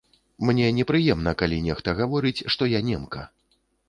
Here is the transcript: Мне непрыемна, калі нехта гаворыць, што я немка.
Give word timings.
Мне 0.49 0.69
непрыемна, 0.77 1.33
калі 1.41 1.59
нехта 1.65 1.93
гаворыць, 1.99 2.45
што 2.55 2.69
я 2.73 2.81
немка. 2.89 3.21